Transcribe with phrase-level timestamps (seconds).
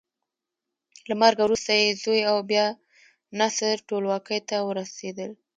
[1.07, 2.65] له مرګه وروسته یې زوی او بیا
[3.39, 5.31] نصر ټولواکۍ ته ورسېدل.